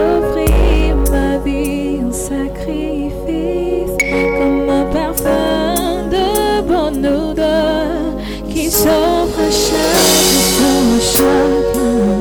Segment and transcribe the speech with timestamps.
[0.00, 6.28] t'offrir ma vie en sacrifice, comme un parfum de
[6.62, 8.14] bonne odeur
[8.48, 12.14] qui s'offre à chaque à chacun,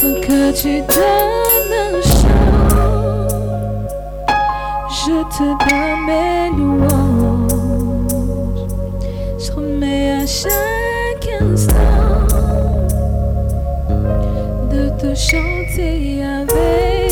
[0.00, 2.48] tant que tu donnes un chant,
[5.00, 7.52] je te donne mes louanges,
[9.38, 12.26] je remets à chaque instant
[14.70, 17.05] de te chanter avec.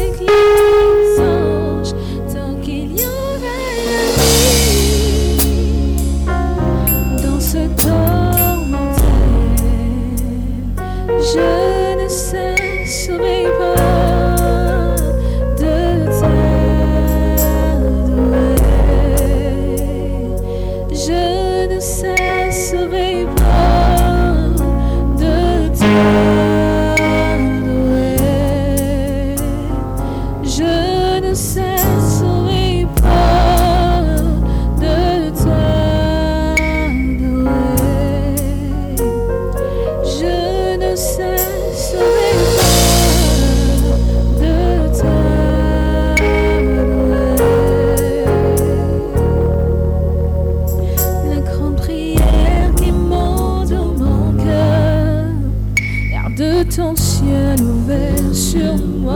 [56.76, 59.15] ton ciel ouvert sur moi.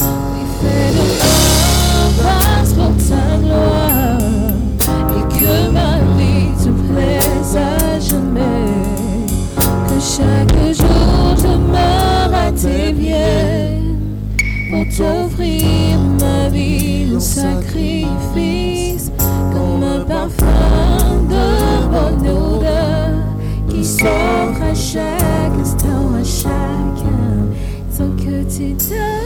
[0.00, 4.18] Oui, fais de moi parce pour ta gloire
[5.10, 8.72] et que ma vie te plaise à jamais.
[9.88, 13.82] Que chaque jour je meurs à tes pieds
[14.70, 19.10] pour t'offrir ma vie en sacrifice
[19.52, 21.46] comme un parfum de
[21.90, 23.10] bonne odeur
[23.68, 24.45] qui sort.
[28.56, 29.25] to die.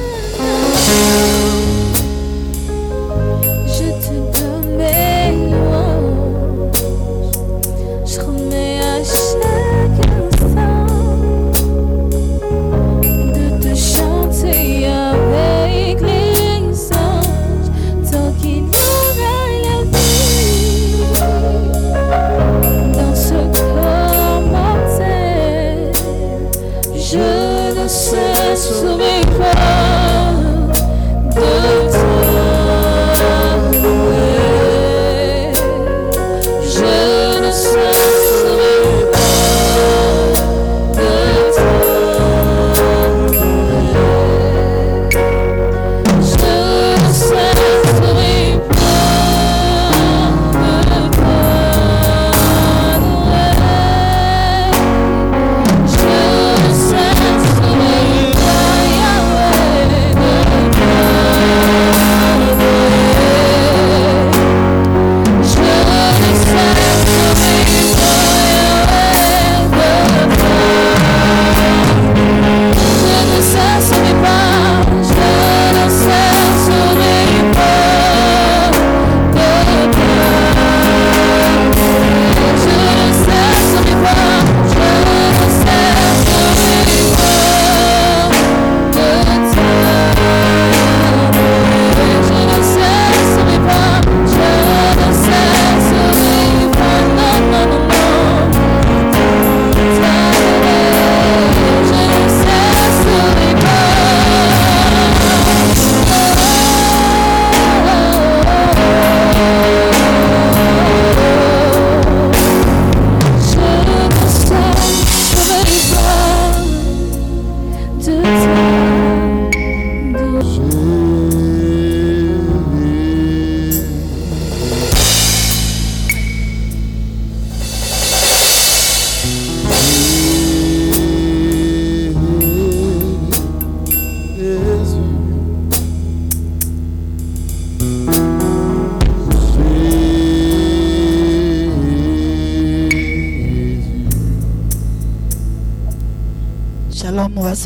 [147.53, 147.63] Je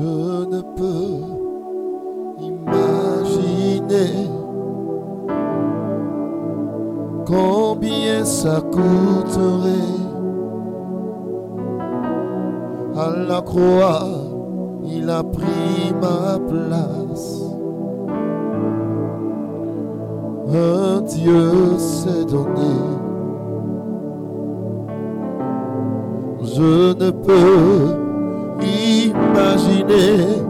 [0.00, 1.24] ne peux
[2.42, 4.12] imaginer
[7.24, 9.72] combien ça coûterait.
[12.94, 14.06] À la croix,
[14.84, 17.07] il a pris ma place.
[20.54, 22.74] Un Dieu s'est donné.
[26.42, 27.96] Je ne peux
[28.62, 30.42] imaginer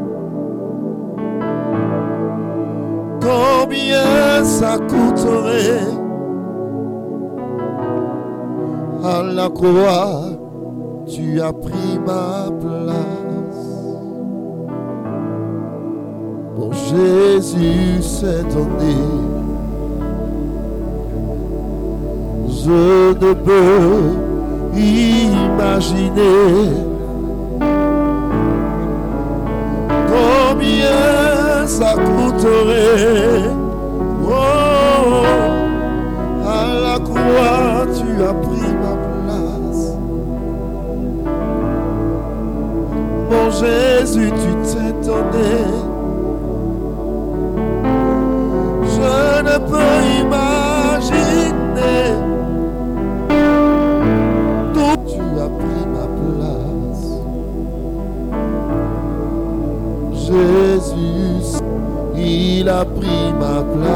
[3.21, 5.99] combien ça coûterait
[9.05, 10.23] à la croix,
[11.07, 12.97] tu as pris ma place.
[16.57, 19.48] Mon Jésus s'est donné.
[22.65, 24.17] Je ne peux
[24.75, 26.03] imaginer
[30.09, 33.45] combien ça coûterait.
[34.25, 35.23] Oh,
[36.47, 39.83] à la croix, tu as pris ma place.
[43.31, 45.68] Mon Jésus, tu t'es donné.
[60.29, 61.63] Jésus,
[62.15, 63.89] il a pris ma place.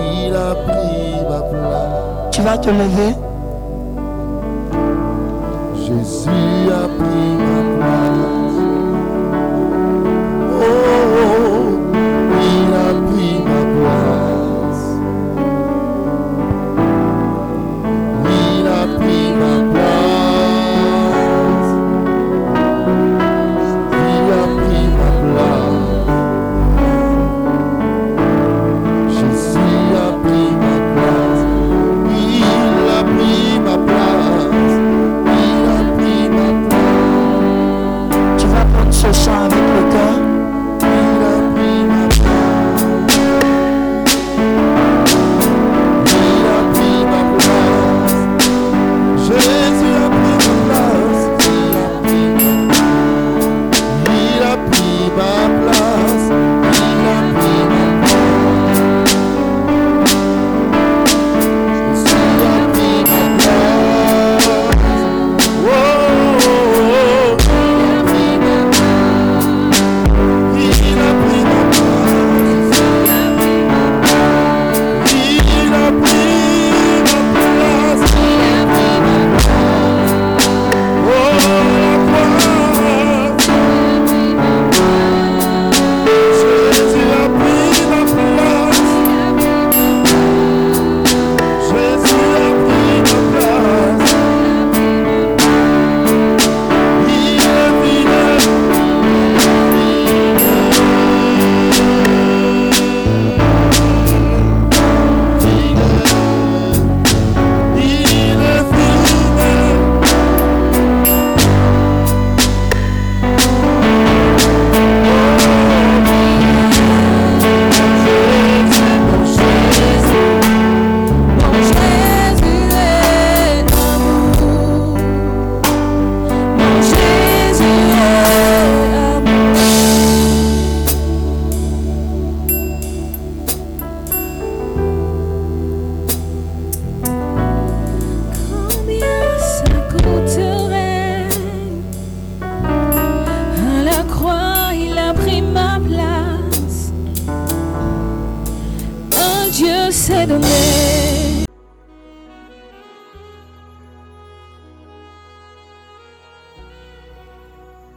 [0.00, 2.30] Il a pris ma place.
[2.30, 3.14] Tu vas te lever.
[5.74, 8.58] Jésus a pris ma place.
[10.62, 11.07] Oh,